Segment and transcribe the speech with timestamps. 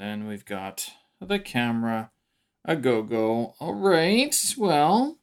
[0.00, 0.90] And then we've got
[1.20, 2.10] the camera,
[2.64, 3.54] a go go.
[3.60, 5.18] All right, well,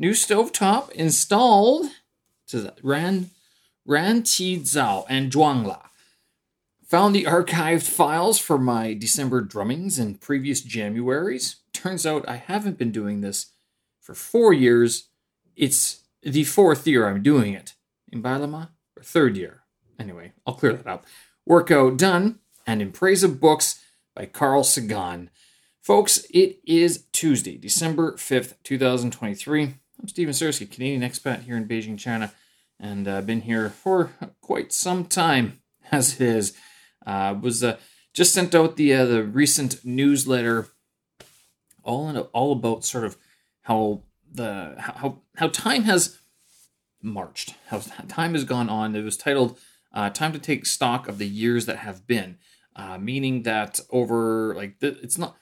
[0.00, 1.86] new stovetop installed.
[2.48, 3.30] To Ran
[3.84, 5.80] Ran Qi Zhao and Zhuangla.
[6.88, 11.56] Found the archived files for my December drummings and previous Januaries.
[11.72, 13.52] Turns out I haven't been doing this
[14.00, 15.08] for four years.
[15.54, 17.74] It's the fourth year I'm doing it.
[18.10, 19.62] In Bailama, or third year.
[20.00, 21.06] Anyway, I'll clear that up.
[21.44, 23.80] Workout done, and in praise of books
[24.16, 25.28] by Carl Sagan.
[25.82, 29.62] Folks, it is Tuesday, December 5th, 2023.
[29.62, 32.32] I'm Steven Sirski, Canadian expat here in Beijing, China,
[32.80, 34.10] and I've uh, been here for
[34.40, 35.60] quite some time,
[35.92, 36.56] as it is.
[37.06, 37.76] Uh, was uh,
[38.14, 40.68] just sent out the uh, the recent newsletter,
[41.84, 43.16] all in, all about sort of
[43.62, 44.02] how
[44.32, 46.18] the how how time has
[47.02, 48.96] marched, how time has gone on.
[48.96, 49.58] It was titled
[49.92, 52.38] uh, "Time to Take Stock of the Years That Have Been,"
[52.76, 55.36] uh, meaning that over like it's not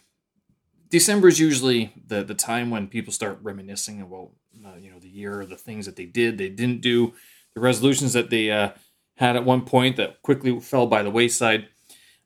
[0.88, 4.30] December is usually the the time when people start reminiscing about
[4.64, 7.12] uh, you know the year, the things that they did, they didn't do,
[7.54, 8.70] the resolutions that they uh,
[9.16, 11.68] had at one point that quickly fell by the wayside.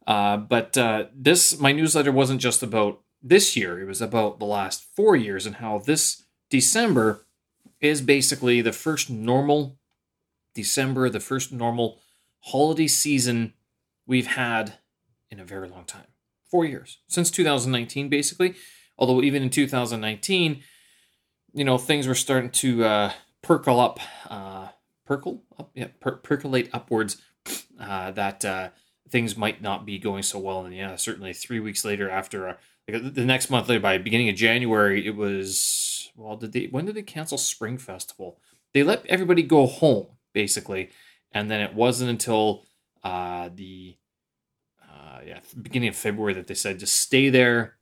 [0.07, 4.45] Uh, but uh, this my newsletter wasn't just about this year; it was about the
[4.45, 7.27] last four years and how this December
[7.81, 9.79] is basically the first normal
[10.55, 12.01] December, the first normal
[12.41, 13.55] holiday season
[14.07, 14.75] we've had
[15.31, 16.07] in a very long time
[16.51, 18.55] four years since 2019, basically.
[18.99, 20.63] Although even in 2019,
[21.55, 23.13] you know, things were starting to uh,
[23.43, 24.69] perkle up, uh,
[25.07, 27.21] perkle up, yeah, per- percolate upwards.
[27.81, 28.69] Uh, that uh,
[29.09, 32.55] things might not be going so well, and yeah, certainly three weeks later, after uh,
[32.89, 36.37] like the next month later, by beginning of January, it was well.
[36.37, 36.67] Did they?
[36.67, 38.39] When did they cancel Spring Festival?
[38.75, 40.91] They let everybody go home basically,
[41.33, 42.67] and then it wasn't until
[43.03, 43.97] uh, the
[45.09, 47.77] uh, yeah, beginning of February that they said just stay there,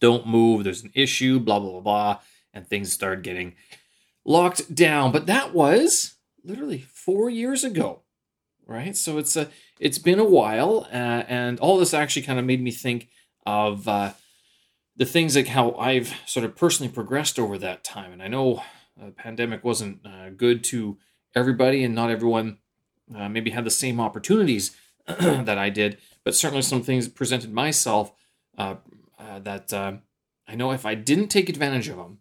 [0.00, 0.64] don't move.
[0.64, 2.18] There's an issue, blah blah blah blah,
[2.52, 3.54] and things started getting
[4.24, 5.12] locked down.
[5.12, 6.14] But that was
[6.44, 8.02] literally four years ago,
[8.66, 8.96] right?
[8.96, 9.48] So it's a
[9.80, 13.08] it's been a while, uh, and all this actually kind of made me think
[13.46, 14.12] of uh,
[14.96, 18.12] the things like how I've sort of personally progressed over that time.
[18.12, 18.62] And I know
[18.96, 20.98] the pandemic wasn't uh, good to
[21.34, 22.58] everybody, and not everyone
[23.14, 24.76] uh, maybe had the same opportunities
[25.06, 28.12] that I did but certainly some things presented myself
[28.58, 28.74] uh,
[29.18, 29.94] uh, that uh,
[30.46, 32.18] I know if I didn't take advantage of them,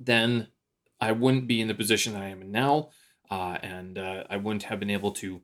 [0.00, 0.48] then
[1.00, 2.88] I wouldn't be in the position that I am in now,
[3.30, 5.42] uh, and uh, I wouldn't have been able to.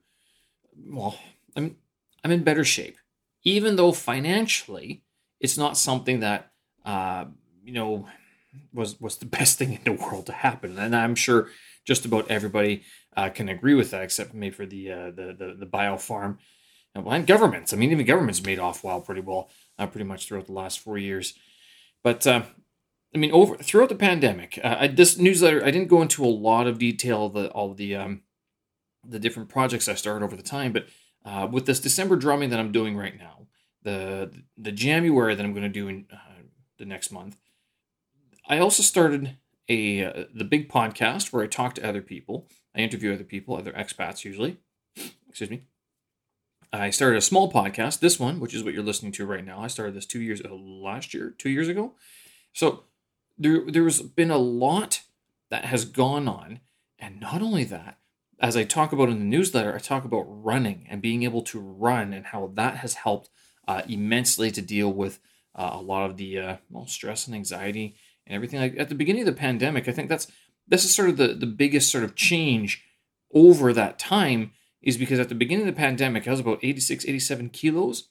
[0.84, 1.16] Well,
[1.54, 1.76] I'm
[2.24, 2.96] I'm in better shape,
[3.44, 5.04] even though financially
[5.38, 6.50] it's not something that
[6.84, 7.26] uh,
[7.62, 8.08] you know
[8.74, 11.50] was was the best thing in the world to happen, and I'm sure
[11.84, 12.82] just about everybody
[13.34, 16.40] can agree with that, except maybe for the the the, the bio farm
[16.94, 17.72] and governments.
[17.72, 20.80] I mean, even governments made off well pretty well, uh, pretty much throughout the last
[20.80, 21.34] four years.
[22.02, 22.42] But uh,
[23.14, 26.26] I mean, over throughout the pandemic, uh, I, this newsletter I didn't go into a
[26.26, 28.22] lot of detail the all the um,
[29.06, 30.86] the different projects I started over the time, but
[31.24, 33.46] uh, with this December drumming that I'm doing right now,
[33.82, 36.42] the the January that I'm going to do in uh,
[36.78, 37.36] the next month,
[38.46, 39.36] I also started
[39.68, 42.48] a uh, the big podcast where I talk to other people.
[42.74, 44.58] I interview other people, other expats usually.
[45.28, 45.62] Excuse me
[46.72, 49.60] I started a small podcast, this one, which is what you're listening to right now.
[49.60, 51.94] I started this two years uh, last year, two years ago.
[52.52, 52.84] So
[53.38, 55.02] there, there's been a lot
[55.50, 56.60] that has gone on.
[56.98, 57.98] And not only that,
[58.40, 61.58] as I talk about in the newsletter, I talk about running and being able to
[61.58, 63.30] run and how that has helped
[63.66, 65.20] uh, immensely to deal with
[65.54, 67.96] uh, a lot of the uh, well, stress and anxiety
[68.26, 68.60] and everything.
[68.60, 70.30] Like at the beginning of the pandemic, I think that's
[70.66, 72.84] this is sort of the, the biggest sort of change
[73.32, 74.52] over that time
[74.82, 78.08] is because at the beginning of the pandemic, I was about 86, 87 kilos,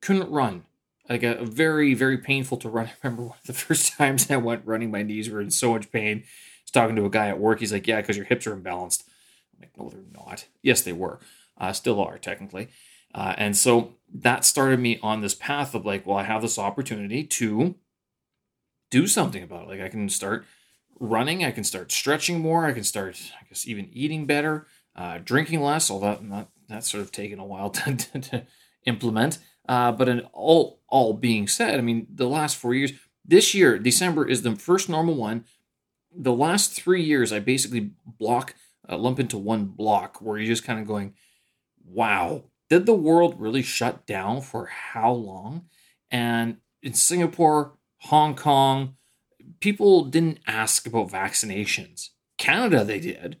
[0.00, 0.64] couldn't run.
[1.08, 2.86] Like a, a very, very painful to run.
[2.88, 5.72] I remember one of the first times I went running, my knees were in so
[5.72, 6.18] much pain.
[6.18, 7.60] I was talking to a guy at work.
[7.60, 9.04] He's like, Yeah, because your hips are imbalanced.
[9.54, 10.46] I'm like, No, they're not.
[10.62, 11.20] Yes, they were.
[11.58, 12.68] Uh, still are, technically.
[13.14, 16.58] Uh, and so that started me on this path of like, well, I have this
[16.58, 17.74] opportunity to
[18.90, 19.68] do something about it.
[19.68, 20.46] Like, I can start
[20.98, 24.66] running, I can start stretching more, I can start, I guess, even eating better
[24.96, 28.46] uh, drinking less, although that that's sort of taken a while to, to, to
[28.86, 29.38] implement.
[29.68, 32.92] Uh, but in all all being said, I mean, the last four years,
[33.24, 35.44] this year December is the first normal one.
[36.14, 38.54] The last three years, I basically block
[38.88, 41.14] uh, lump into one block where you're just kind of going,
[41.84, 45.66] "Wow, did the world really shut down for how long?"
[46.10, 48.96] And in Singapore, Hong Kong,
[49.60, 52.10] people didn't ask about vaccinations.
[52.36, 53.38] Canada, they did.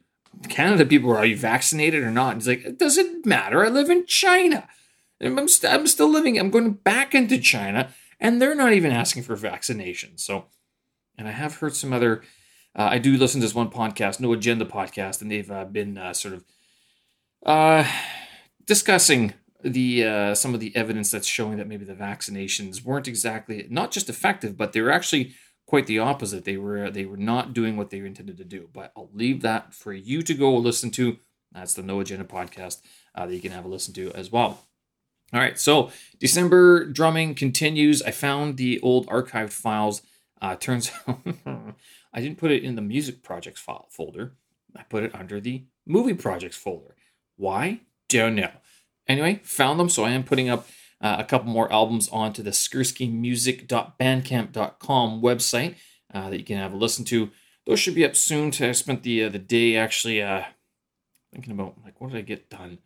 [0.48, 2.32] Canada people are, are you vaccinated or not?
[2.32, 3.64] And it's like, it doesn't matter.
[3.64, 4.68] I live in China.
[5.20, 6.38] I'm, st- I'm still living.
[6.38, 10.20] I'm going back into China, and they're not even asking for vaccinations.
[10.20, 10.46] So,
[11.16, 12.22] and I have heard some other.
[12.74, 15.98] Uh, I do listen to this one podcast, No Agenda podcast, and they've uh, been
[15.98, 16.44] uh, sort of
[17.44, 17.84] uh,
[18.66, 23.66] discussing the uh, some of the evidence that's showing that maybe the vaccinations weren't exactly
[23.70, 25.34] not just effective, but they were actually
[25.72, 26.44] quite the opposite.
[26.44, 28.68] They were they were not doing what they intended to do.
[28.74, 31.16] But I'll leave that for you to go listen to.
[31.50, 32.82] That's the No Agenda podcast
[33.14, 34.66] uh, that you can have a listen to as well.
[35.32, 35.90] All right, so
[36.20, 38.02] December drumming continues.
[38.02, 40.02] I found the old archived files.
[40.42, 41.20] Uh, turns out
[42.12, 44.34] I didn't put it in the music projects file folder.
[44.76, 46.96] I put it under the movie projects folder.
[47.36, 47.80] Why?
[48.10, 48.50] Don't know.
[49.08, 50.66] Anyway, found them, so I am putting up
[51.02, 55.74] uh, a couple more albums onto the skrskimuzik.bandcamp.com website
[56.14, 57.30] uh, that you can have a listen to.
[57.66, 58.50] Those should be up soon.
[58.52, 60.44] To, I spent the uh, the day actually uh,
[61.32, 62.78] thinking about like what did I get done.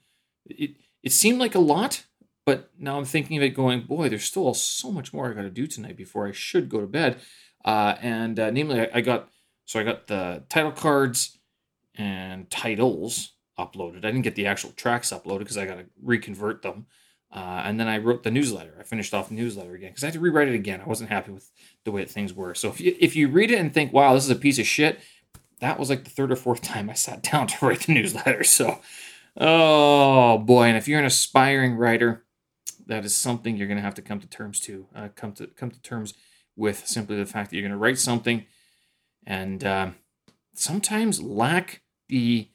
[0.47, 2.05] It it seemed like a lot,
[2.45, 5.43] but now I'm thinking of it going, boy, there's still so much more I got
[5.43, 7.21] to do tonight before I should go to bed.
[7.65, 9.29] Uh, and uh, namely, I, I got
[9.67, 11.39] so I got the title cards
[11.95, 13.99] and titles uploaded.
[13.99, 16.87] I didn't get the actual tracks uploaded because I got to reconvert them.
[17.33, 18.75] Uh, and then I wrote the newsletter.
[18.79, 20.81] I finished off the newsletter again because I had to rewrite it again.
[20.81, 21.51] I wasn't happy with
[21.85, 22.55] the way things were.
[22.55, 24.67] So if you if you read it and think, "Wow, this is a piece of
[24.67, 25.01] shit,"
[25.61, 28.45] that was like the third or fourth time I sat down to write the newsletter.
[28.45, 28.81] So,
[29.37, 30.65] oh boy!
[30.65, 32.25] And if you're an aspiring writer,
[32.87, 35.49] that is something you're going to have to come to terms to uh, come to
[35.49, 36.15] come to terms
[36.57, 36.87] with.
[36.87, 38.47] Simply the fact that you're going to write something,
[39.27, 39.91] and uh,
[40.55, 42.49] sometimes lack the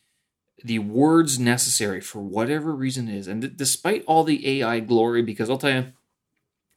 [0.63, 3.27] the words necessary for whatever reason it is.
[3.27, 5.93] And despite all the AI glory, because I'll tell you,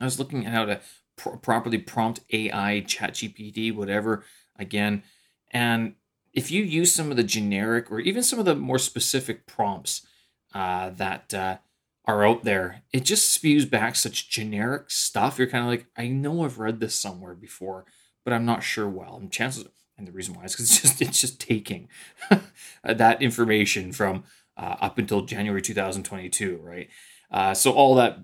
[0.00, 0.80] I was looking at how to
[1.16, 4.24] pr- properly prompt AI, ChatGPT, whatever,
[4.58, 5.02] again.
[5.50, 5.94] And
[6.32, 10.06] if you use some of the generic or even some of the more specific prompts
[10.54, 11.58] uh, that uh,
[12.06, 15.38] are out there, it just spews back such generic stuff.
[15.38, 17.84] You're kind of like, I know I've read this somewhere before,
[18.24, 19.16] but I'm not sure well.
[19.16, 19.66] And chances
[19.96, 21.88] and the reason why is because it's just it's just taking
[22.84, 24.24] that information from
[24.56, 26.88] uh, up until January 2022, right?
[27.30, 28.18] Uh, so all that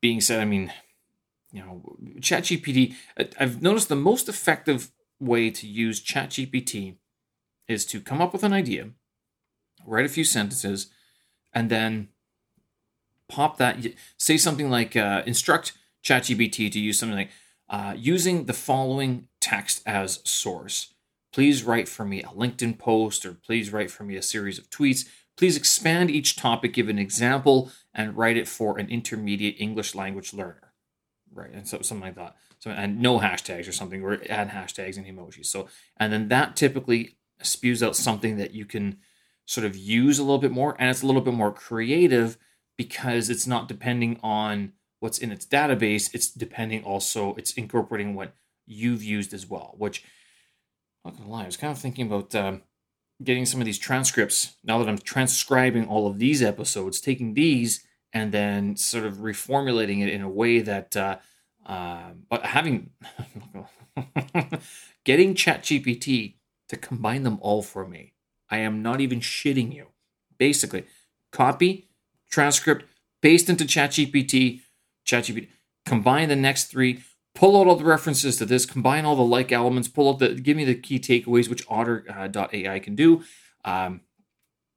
[0.00, 0.72] being said, I mean,
[1.52, 2.94] you know, ChatGPT.
[3.38, 4.90] I've noticed the most effective
[5.20, 6.96] way to use ChatGPT
[7.68, 8.90] is to come up with an idea,
[9.86, 10.90] write a few sentences,
[11.52, 12.08] and then
[13.28, 13.78] pop that.
[14.18, 15.72] Say something like uh, instruct
[16.04, 17.30] ChatGPT to use something like
[17.68, 20.94] uh, using the following text as source
[21.36, 24.70] please write for me a LinkedIn post or please write for me a series of
[24.70, 25.06] tweets.
[25.36, 30.32] Please expand each topic, give an example, and write it for an intermediate English language
[30.32, 30.72] learner.
[31.30, 32.36] Right, and so something like that.
[32.58, 35.44] So and no hashtags or something, or add hashtags and emojis.
[35.44, 35.68] So
[35.98, 38.96] and then that typically spews out something that you can
[39.44, 42.38] sort of use a little bit more, and it's a little bit more creative
[42.78, 46.08] because it's not depending on what's in its database.
[46.14, 48.32] It's depending also, it's incorporating what
[48.64, 50.02] you've used as well, which
[51.06, 52.62] not gonna lie, I was kind of thinking about um,
[53.22, 57.86] getting some of these transcripts now that I'm transcribing all of these episodes, taking these
[58.12, 61.18] and then sort of reformulating it in a way that, uh,
[61.64, 62.90] uh, but having
[65.04, 66.34] getting ChatGPT
[66.68, 68.12] to combine them all for me.
[68.50, 69.88] I am not even shitting you.
[70.38, 70.84] Basically,
[71.32, 71.88] copy,
[72.30, 72.84] transcript,
[73.22, 74.60] paste into ChatGPT,
[75.06, 75.48] ChatGPT,
[75.84, 77.02] combine the next three,
[77.36, 80.34] pull out all the references to this, combine all the like elements, pull out the,
[80.34, 83.22] give me the key takeaways, which otter.ai uh, can do.
[83.64, 84.00] Um,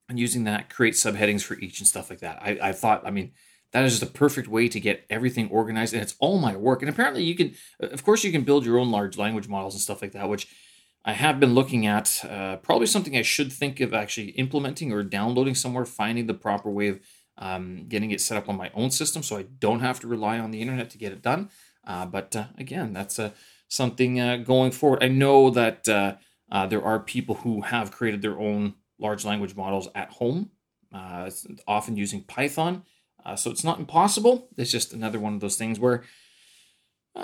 [0.08, 2.38] and using that, create subheadings for each and stuff like that.
[2.42, 3.32] I, I thought, I mean,
[3.72, 6.82] that is just a perfect way to get everything organized and it's all my work.
[6.82, 9.80] And apparently you can, of course, you can build your own large language models and
[9.80, 10.48] stuff like that, which
[11.04, 12.24] I have been looking at.
[12.28, 16.68] Uh, probably something I should think of actually implementing or downloading somewhere, finding the proper
[16.68, 17.00] way of
[17.38, 20.38] um, getting it set up on my own system so I don't have to rely
[20.38, 21.48] on the internet to get it done.
[21.86, 23.30] Uh, but uh, again, that's uh,
[23.68, 25.02] something uh, going forward.
[25.02, 26.16] I know that uh,
[26.50, 30.50] uh, there are people who have created their own large language models at home,
[31.66, 32.82] often using Python.
[33.36, 34.48] so it's not impossible.
[34.56, 36.02] It's just another one of those things where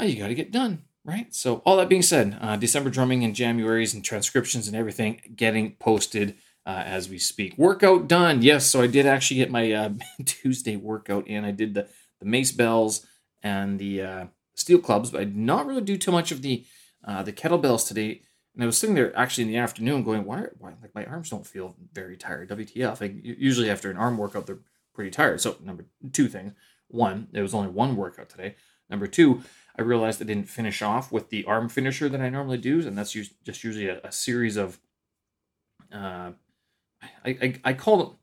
[0.01, 1.35] you got to get done, right?
[1.35, 6.37] So all that being said, December drumming and January's and transcriptions and everything getting posted.
[6.69, 7.57] Uh, as we speak.
[7.57, 8.43] Workout done.
[8.43, 9.91] Yes, so I did actually get my uh,
[10.25, 11.45] Tuesday workout in.
[11.45, 11.87] I did the
[12.19, 13.07] the mace bells
[13.41, 16.65] and the uh, steel clubs, but I did not really do too much of the
[17.05, 18.23] uh, the kettlebells today.
[18.55, 21.31] And I was sitting there actually in the afternoon going, why, why, like my arms
[21.31, 22.49] don't feel very tired.
[22.49, 23.01] WTF?
[23.01, 24.61] Like usually after an arm workout, they're
[24.95, 25.43] pretty tired.
[25.43, 26.55] So number two things,
[26.89, 28.57] one, there was only one workout today.
[28.89, 29.43] Number two,
[29.79, 32.97] I realized I didn't finish off with the arm finisher that I normally do, and
[32.97, 34.81] that's just usually a, a series of,
[35.93, 36.31] uh,
[37.03, 38.17] I, I, I call them,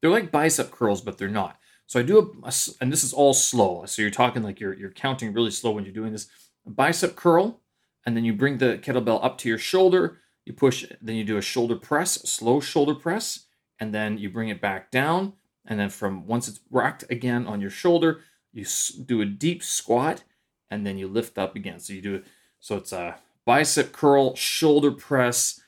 [0.00, 1.58] they're like bicep curls, but they're not.
[1.90, 3.84] So I do a, and this is all slow.
[3.84, 6.28] So you're talking like you're you're counting really slow when you're doing this.
[6.64, 7.62] A bicep curl,
[8.06, 10.18] and then you bring the kettlebell up to your shoulder.
[10.44, 13.46] You push, then you do a shoulder press, slow shoulder press,
[13.80, 15.32] and then you bring it back down.
[15.66, 18.20] And then from once it's racked again on your shoulder,
[18.52, 18.64] you
[19.04, 20.22] do a deep squat,
[20.70, 21.80] and then you lift up again.
[21.80, 22.22] So you do.
[22.60, 25.60] So it's a bicep curl, shoulder press,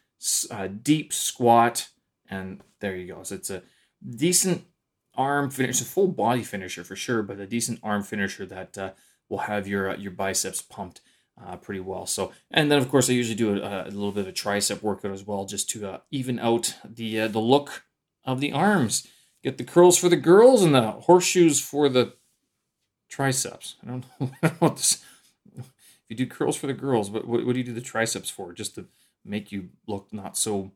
[0.52, 1.88] uh, deep squat,
[2.30, 3.24] and there you go.
[3.24, 3.64] So it's a
[4.08, 4.66] decent
[5.14, 8.90] arm finish, a full body finisher for sure, but a decent arm finisher that uh,
[9.28, 11.00] will have your uh, your biceps pumped
[11.44, 12.06] uh, pretty well.
[12.06, 14.82] So, and then of course I usually do a, a little bit of a tricep
[14.82, 17.84] workout as well, just to uh, even out the uh, the look
[18.24, 19.06] of the arms.
[19.42, 22.14] Get the curls for the girls and the horseshoes for the
[23.08, 23.74] triceps.
[23.82, 25.04] I don't know, what this.
[25.56, 25.66] If
[26.08, 28.52] you do curls for the girls, what, what, what do you do the triceps for?
[28.52, 28.86] Just to
[29.24, 30.70] make you look not so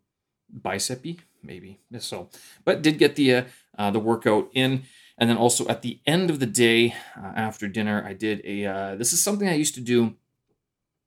[0.53, 1.79] bicepy, maybe.
[1.99, 2.29] So,
[2.65, 3.45] but did get the
[3.79, 4.85] uh, the workout in,
[5.19, 8.67] and then also at the end of the day uh, after dinner, I did a.
[8.67, 10.15] Uh, this is something I used to do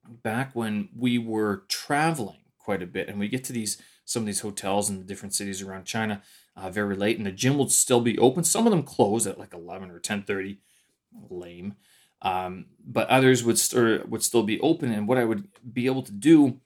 [0.08, 4.28] back when we were traveling quite a bit, and we get to these some of
[4.28, 6.22] these hotels in the different cities around China
[6.56, 8.44] uh, very late, and the gym would still be open.
[8.44, 10.60] Some of them close at like eleven or ten thirty.
[11.30, 11.76] Lame.
[12.22, 16.04] Um, but others would st- would still be open, and what I would be able
[16.04, 16.60] to do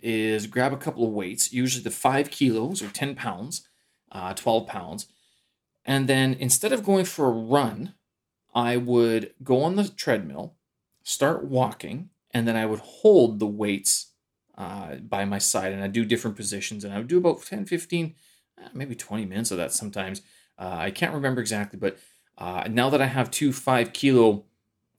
[0.00, 3.66] is grab a couple of weights, usually the five kilos or 10 pounds,
[4.12, 5.06] uh, 12 pounds.
[5.84, 7.94] And then instead of going for a run,
[8.54, 10.54] I would go on the treadmill,
[11.02, 14.12] start walking, and then I would hold the weights
[14.56, 16.84] uh, by my side and I'd do different positions.
[16.84, 18.14] And I would do about 10, 15,
[18.58, 20.22] uh, maybe 20 minutes of that sometimes.
[20.58, 21.98] Uh, I can't remember exactly, but
[22.38, 24.44] uh, now that I have two five kilo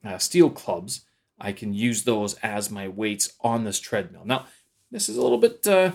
[0.04, 1.06] uh, steel clubs,
[1.40, 4.24] I can use those as my weights on this treadmill.
[4.26, 4.46] Now,
[4.92, 5.92] this is a little bit, uh,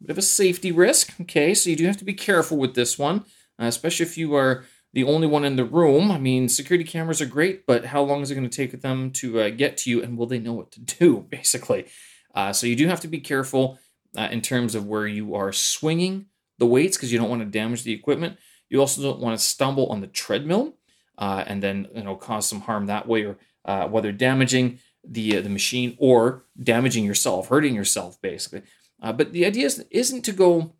[0.00, 1.14] bit of a safety risk.
[1.22, 3.24] Okay, so you do have to be careful with this one,
[3.60, 6.10] uh, especially if you are the only one in the room.
[6.10, 9.10] I mean, security cameras are great, but how long is it going to take them
[9.12, 11.26] to uh, get to you, and will they know what to do?
[11.28, 11.86] Basically,
[12.34, 13.78] uh, so you do have to be careful
[14.16, 16.26] uh, in terms of where you are swinging
[16.58, 18.38] the weights because you don't want to damage the equipment.
[18.68, 20.74] You also don't want to stumble on the treadmill
[21.16, 25.38] uh, and then you know cause some harm that way, or uh, whether damaging the
[25.38, 28.62] uh, the machine or damaging yourself, hurting yourself, basically.
[29.00, 30.74] But the idea is, isn't to go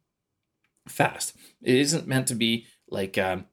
[0.88, 1.37] fast.
[1.62, 3.47] It isn't meant to be like um,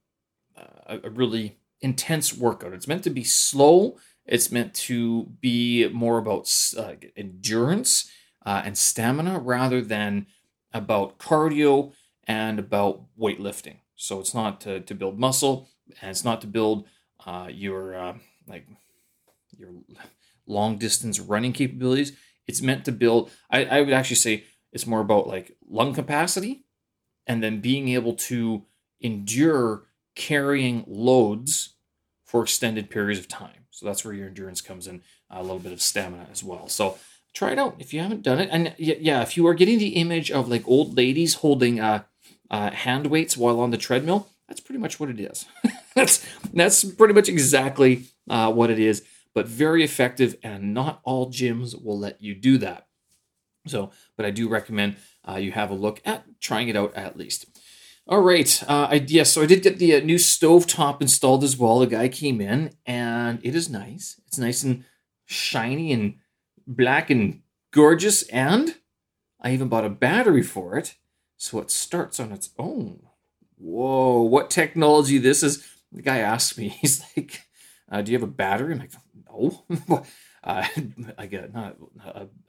[0.88, 2.74] a, really intense workout.
[2.74, 3.98] It's meant to be slow.
[4.26, 8.10] It's meant to be more about uh, endurance
[8.46, 10.28] uh, and stamina rather than
[10.74, 11.94] about cardio
[12.28, 13.78] and about weightlifting.
[13.96, 15.70] So it's not to, to build muscle
[16.02, 16.88] and it's not to build
[17.26, 18.68] uh, your uh, like
[19.58, 19.70] your
[20.46, 22.14] long distance running capabilities.
[22.48, 23.32] It's meant to build.
[23.50, 26.65] I, I would actually say it's more about like lung capacity
[27.28, 28.64] and then being able to
[29.02, 29.84] endure
[30.16, 31.76] carrying loads
[32.24, 33.66] for extended periods of time.
[33.72, 36.68] So that's where your endurance comes in, a little bit of stamina as well.
[36.70, 36.98] So
[37.34, 38.50] try it out if you haven't done it.
[38.52, 42.04] And yeah, if you are getting the image of like old ladies holding uh,
[42.50, 45.46] uh, hand weights while on the treadmill, that's pretty much what it is.
[45.96, 49.04] that's that's pretty much exactly uh, what it is,
[49.34, 50.38] but very effective.
[50.42, 52.88] And not all gyms will let you do that.
[53.68, 57.18] So, but I do recommend uh, you have a look at trying it out at
[57.18, 57.46] least.
[58.08, 58.64] All right.
[58.70, 61.80] Uh, I, yes, so I did get the uh, new stove top installed as well.
[61.80, 64.22] The guy came in and it is nice.
[64.28, 64.84] It's nice and
[65.26, 66.16] shiny and
[66.68, 67.42] black and
[67.72, 68.22] gorgeous.
[68.30, 68.76] And
[69.42, 70.96] I even bought a battery for it.
[71.38, 73.02] So it starts on its own.
[73.58, 75.66] Whoa, what technology this is.
[75.92, 77.42] The guy asked me, he's like,
[77.92, 78.74] uh, Do you have a battery?
[78.74, 78.92] I'm like,
[79.28, 79.66] No.
[80.44, 80.68] uh,
[81.18, 81.78] I got not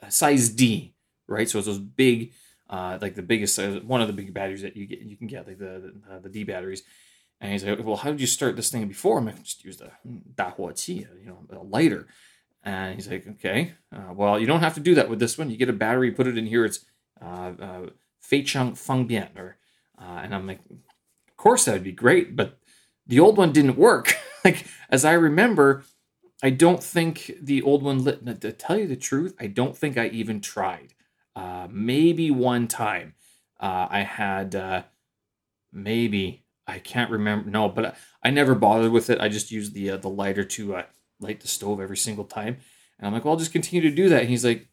[0.02, 0.94] a size D,
[1.28, 1.48] right?
[1.48, 2.32] So it's those big
[2.68, 5.26] uh, like the biggest, uh, one of the big batteries that you get, you can
[5.26, 6.82] get, like the the, uh, the D batteries.
[7.40, 9.76] And he's like, "Well, how did you start this thing before?" I'm like, "Just use
[9.76, 9.90] the
[10.34, 12.06] dahuaqi, you know, a lighter."
[12.64, 15.50] And he's like, "Okay, uh, well, you don't have to do that with this one.
[15.50, 16.64] You get a battery, put it in here.
[16.64, 16.84] It's
[17.22, 17.86] uh, uh,
[18.22, 19.58] Feichang Fangbian." Or,
[20.00, 20.60] uh, and I'm like,
[21.28, 22.58] "Of course, that would be great," but
[23.06, 24.16] the old one didn't work.
[24.44, 25.84] like as I remember,
[26.42, 28.40] I don't think the old one lit.
[28.40, 30.94] To tell you the truth, I don't think I even tried.
[31.36, 33.12] Uh, maybe one time
[33.60, 34.84] uh, I had uh,
[35.70, 37.50] maybe I can't remember.
[37.50, 39.20] No, but I, I, never bothered with it.
[39.20, 40.82] I just used the uh, the lighter to uh,
[41.20, 42.56] light the stove every single time.
[42.98, 44.22] And I'm like, well, I'll just continue to do that.
[44.22, 44.66] And he's like,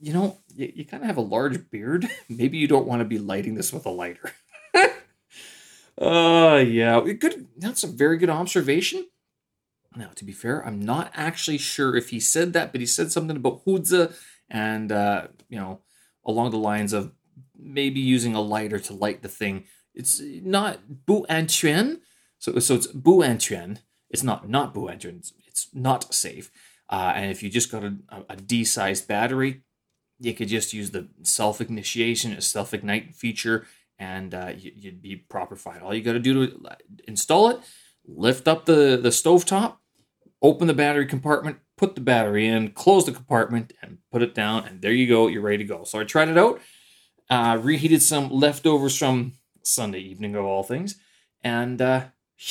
[0.00, 2.08] you know, you, you kind of have a large beard.
[2.30, 4.32] maybe you don't want to be lighting this with a lighter.
[6.00, 7.48] uh yeah, good.
[7.58, 9.06] That's a very good observation.
[9.94, 13.12] Now, to be fair, I'm not actually sure if he said that, but he said
[13.12, 14.14] something about Hudza
[14.48, 15.80] and uh, you know
[16.24, 17.12] along the lines of
[17.56, 19.64] maybe using a lighter to light the thing.
[19.94, 22.00] It's not bu an quan,
[22.38, 23.78] So so it's bu antuan.
[24.08, 25.18] It's not not bu antuan.
[25.18, 26.50] It's, it's not safe.
[26.88, 27.94] Uh, and if you just got a,
[28.28, 29.62] a D-sized battery,
[30.18, 33.66] you could just use the self ignition, a self ignite feature,
[33.98, 35.80] and uh, you, would be proper fine.
[35.80, 37.60] All you got to do to install it,
[38.06, 39.80] lift up the the stove top,
[40.42, 44.66] open the battery compartment, put the battery in, close the compartment, and put it down,
[44.66, 45.28] and there you go.
[45.28, 45.84] You're ready to go.
[45.84, 46.60] So I tried it out,
[47.30, 49.32] uh, reheated some leftovers from
[49.62, 50.96] Sunday evening of all things,
[51.42, 52.04] and uh,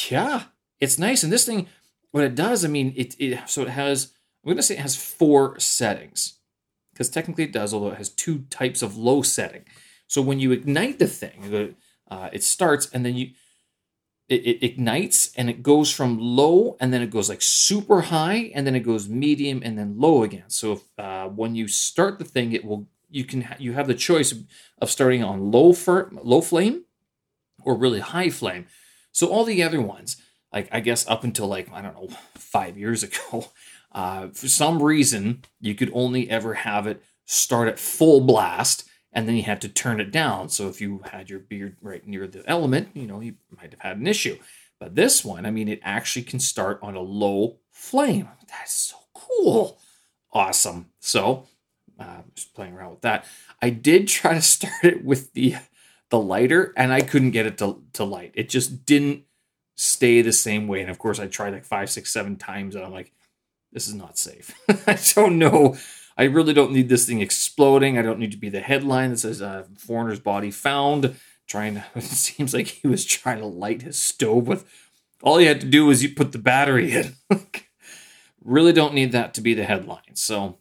[0.09, 0.45] yeah,
[0.79, 1.21] it's nice.
[1.21, 1.67] And this thing,
[2.09, 4.11] what it does, I mean, it, it so it has.
[4.43, 6.39] I'm gonna say it has four settings
[6.91, 9.65] because technically it does, although it has two types of low setting.
[10.07, 11.75] So when you ignite the thing,
[12.09, 13.31] uh, it starts and then you
[14.29, 18.51] it, it, ignites and it goes from low and then it goes like super high
[18.53, 20.45] and then it goes medium and then low again.
[20.47, 23.87] So if, uh, when you start the thing, it will you can ha- you have
[23.87, 24.33] the choice
[24.79, 26.85] of starting on low for low flame
[27.63, 28.67] or really high flame.
[29.11, 30.17] So all the other ones,
[30.53, 33.49] like I guess up until like I don't know five years ago,
[33.91, 39.27] uh, for some reason, you could only ever have it start at full blast and
[39.27, 40.49] then you had to turn it down.
[40.49, 43.81] So if you had your beard right near the element, you know, you might have
[43.81, 44.37] had an issue.
[44.79, 48.29] But this one, I mean, it actually can start on a low flame.
[48.47, 49.79] That's so cool.
[50.31, 50.89] Awesome.
[50.99, 51.47] So,
[51.99, 53.25] uh, just playing around with that.
[53.61, 55.55] I did try to start it with the
[56.09, 58.31] the lighter and I couldn't get it to, to light.
[58.33, 59.25] It just didn't
[59.75, 60.81] stay the same way.
[60.81, 63.11] And of course, I tried like five, six, seven times and I'm like,
[63.71, 64.51] this is not safe.
[64.87, 65.77] I don't know.
[66.19, 67.97] I really don't need this thing exploding.
[67.97, 71.15] I don't need to be the headline that says uh, "Foreigner's body found."
[71.47, 74.69] Trying to, it seems like he was trying to light his stove with.
[75.23, 77.15] All he had to do was you put the battery in.
[78.43, 80.15] really don't need that to be the headline.
[80.15, 80.57] So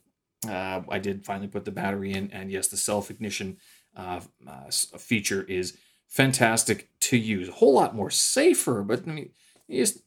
[0.49, 3.57] uh, I did finally put the battery in, and yes, the self ignition
[3.97, 7.49] uh, uh, feature is fantastic to use.
[7.49, 9.31] A whole lot more safer, but I mean,
[9.69, 10.03] just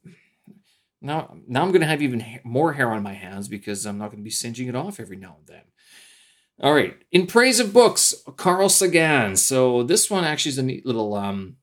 [1.01, 4.12] now, now I'm going to have even more hair on my hands because I'm not
[4.12, 5.63] going to be singeing it off every now and then.
[6.62, 9.35] All right, in praise of books, Carl Sagan.
[9.35, 11.55] So this one actually is a neat little um,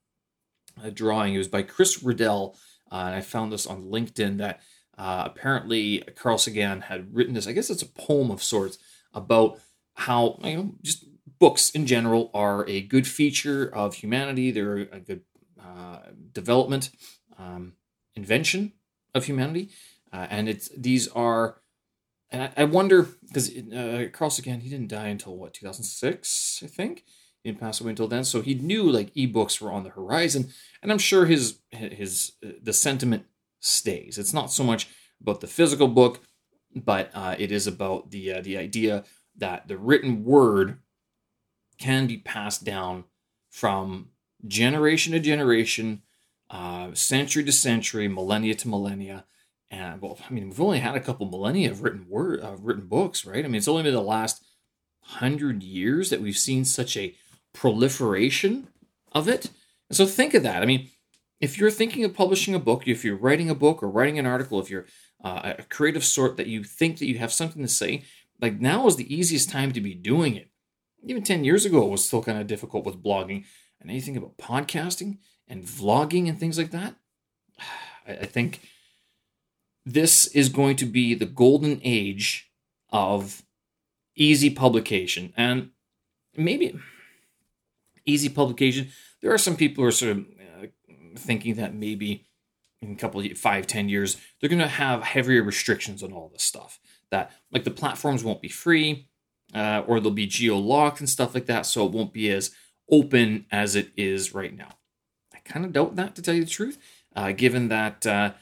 [0.83, 1.35] a drawing.
[1.35, 2.57] It was by Chris Riddell,
[2.90, 4.61] uh, and I found this on LinkedIn that
[4.96, 7.46] uh, apparently Carl Sagan had written this.
[7.46, 8.79] I guess it's a poem of sorts
[9.14, 9.61] about
[9.94, 11.05] how you know just
[11.38, 14.51] books in general are a good feature of humanity.
[14.51, 15.20] They're a good
[15.62, 15.98] uh,
[16.33, 16.90] development,
[17.38, 17.74] um,
[18.16, 18.72] invention
[19.14, 19.71] of humanity,
[20.12, 21.61] uh, and it's these are.
[22.31, 26.66] And I, I wonder because uh, Carl Sagan he didn't die until what 2006 I
[26.66, 27.05] think?
[27.42, 28.25] He didn't pass away until then.
[28.25, 30.51] So he knew like ebooks were on the horizon.
[30.83, 33.25] And I'm sure his his uh, the sentiment
[33.61, 34.18] stays.
[34.18, 34.88] It's not so much
[35.21, 36.21] about the physical book
[36.75, 39.05] but uh, it is about the uh, the idea
[39.37, 40.79] that the written word
[41.79, 43.05] can be passed down
[43.51, 44.09] from
[44.47, 46.03] generation to generation
[46.50, 49.24] uh, century to century, millennia to millennia.
[49.70, 52.87] And well, I mean, we've only had a couple millennia of written word, uh, written
[52.87, 53.44] books, right?
[53.44, 54.42] I mean, it's only been the last
[55.02, 57.14] hundred years that we've seen such a
[57.52, 58.68] proliferation
[59.12, 59.50] of it.
[59.88, 60.62] And so think of that.
[60.62, 60.88] I mean,
[61.40, 64.26] if you're thinking of publishing a book, if you're writing a book or writing an
[64.26, 64.87] article, if you're
[65.22, 68.04] uh, a creative sort that you think that you have something to say,
[68.40, 70.50] like now is the easiest time to be doing it.
[71.04, 73.44] Even 10 years ago, it was still kind of difficult with blogging
[73.80, 76.94] and anything about podcasting and vlogging and things like that.
[78.06, 78.61] I, think
[79.84, 82.50] this is going to be the golden age
[82.90, 83.42] of
[84.16, 85.32] easy publication.
[85.37, 85.70] And
[86.37, 86.78] maybe
[88.06, 88.88] easy publication,
[89.20, 90.66] there are some people who are sort of uh,
[91.16, 92.24] thinking that maybe
[92.80, 96.30] in a couple of five, ten years, they're going to have heavier restrictions on all
[96.32, 96.78] this stuff.
[97.11, 99.08] That like the platforms won't be free,
[99.54, 102.52] uh, or they'll be geo locked and stuff like that, so it won't be as
[102.90, 104.78] open as it is right now
[105.48, 106.78] kind of doubt that, to tell you the truth,
[107.16, 108.06] uh, given that.
[108.06, 108.32] Uh,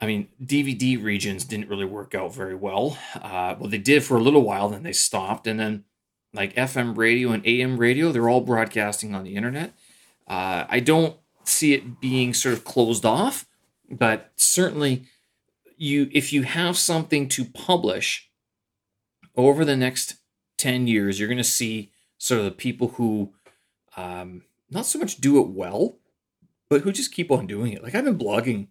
[0.00, 2.96] I mean, DVD regions didn't really work out very well.
[3.16, 5.84] Uh, well, they did for a little while, then they stopped, and then
[6.32, 9.72] like FM radio and AM radio, they're all broadcasting on the internet.
[10.26, 13.46] Uh, I don't see it being sort of closed off,
[13.90, 15.04] but certainly,
[15.76, 18.30] you if you have something to publish
[19.36, 20.16] over the next
[20.56, 23.32] ten years, you're going to see sort of the people who
[23.96, 25.96] um, not so much do it well,
[26.70, 27.82] but who just keep on doing it.
[27.82, 28.68] Like I've been blogging,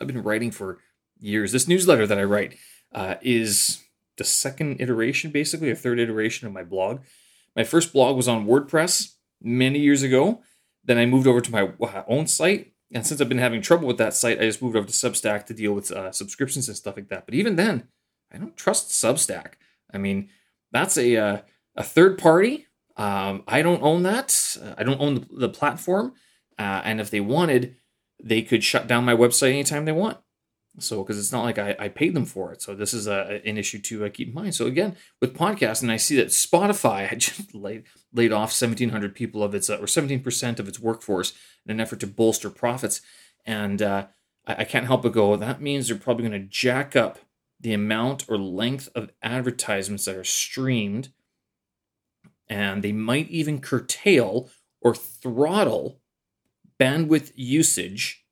[0.00, 0.78] I've been writing for
[1.18, 1.52] years.
[1.52, 2.56] This newsletter that I write
[2.92, 3.82] uh, is
[4.16, 7.00] the second iteration, basically, a third iteration of my blog.
[7.56, 10.42] My first blog was on WordPress many years ago.
[10.84, 12.72] Then I moved over to my uh, own site.
[12.92, 15.46] And since I've been having trouble with that site, I just moved over to Substack
[15.46, 17.24] to deal with uh, subscriptions and stuff like that.
[17.24, 17.88] But even then,
[18.32, 19.54] I don't trust Substack.
[19.92, 20.28] I mean,
[20.72, 21.38] that's a uh,
[21.76, 22.66] a third party.
[22.96, 24.56] Um, I don't own that.
[24.76, 26.14] I don't own the, the platform.
[26.60, 27.76] Uh, and if they wanted
[28.22, 30.18] they could shut down my website anytime they want.
[30.78, 32.62] So, because it's not like I, I paid them for it.
[32.62, 34.54] So, this is a, an issue to uh, keep in mind.
[34.54, 39.42] So, again, with podcasting, I see that Spotify had just laid, laid off 1,700 people
[39.42, 41.32] of its, uh, or 17% of its workforce
[41.66, 43.00] in an effort to bolster profits.
[43.44, 44.06] And uh,
[44.46, 47.18] I, I can't help but go, that means they're probably going to jack up
[47.58, 51.08] the amount or length of advertisements that are streamed.
[52.48, 56.00] And they might even curtail or throttle
[56.80, 58.24] bandwidth usage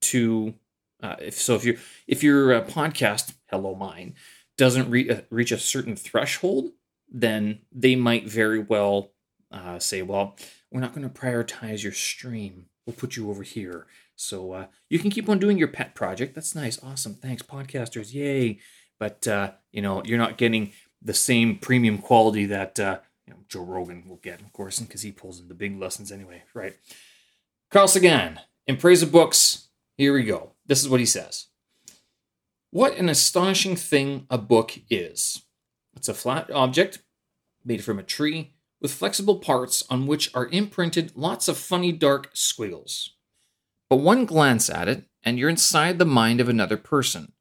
[0.00, 0.54] to
[1.02, 4.14] uh, if so if you if your uh, podcast hello mine
[4.56, 6.70] doesn't re- uh, reach a certain threshold
[7.10, 9.12] then they might very well
[9.52, 10.36] uh, say well
[10.70, 12.66] we're not going to prioritize your stream.
[12.84, 13.86] We'll put you over here.
[14.16, 16.34] So uh, you can keep on doing your pet project.
[16.34, 16.82] That's nice.
[16.82, 17.14] Awesome.
[17.14, 18.12] Thanks podcasters.
[18.12, 18.58] Yay.
[18.98, 19.24] But
[19.70, 22.76] you know you're not getting the same premium quality that
[23.26, 26.12] you know, Joe Rogan will get, of course, because he pulls in the big lessons
[26.12, 26.74] anyway, right?
[27.70, 30.52] Carl Sagan, in praise of books, here we go.
[30.66, 31.46] This is what he says
[32.70, 35.42] What an astonishing thing a book is!
[35.96, 37.02] It's a flat object
[37.64, 42.30] made from a tree with flexible parts on which are imprinted lots of funny dark
[42.32, 43.14] squiggles.
[43.88, 47.32] But one glance at it, and you're inside the mind of another person,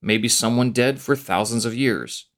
[0.00, 2.28] maybe someone dead for thousands of years.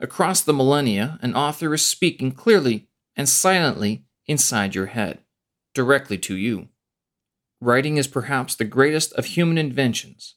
[0.00, 5.20] Across the millennia, an author is speaking clearly and silently inside your head
[5.78, 6.66] directly to you.
[7.60, 10.34] Writing is perhaps the greatest of human inventions,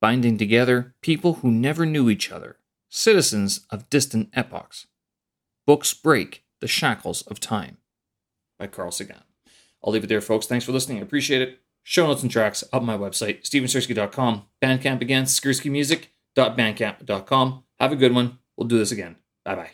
[0.00, 4.86] binding together people who never knew each other, citizens of distant epochs.
[5.66, 7.78] Books break the shackles of time.
[8.56, 9.24] By Carl Sagan.
[9.82, 10.46] I'll leave it there, folks.
[10.46, 10.98] Thanks for listening.
[10.98, 11.58] I appreciate it.
[11.82, 14.44] Show notes and tracks up my website, stevensirski.com.
[14.62, 17.64] Bandcamp again, skrskimuzik.bandcamp.com.
[17.80, 18.38] Have a good one.
[18.56, 19.16] We'll do this again.
[19.44, 19.70] Bye bye.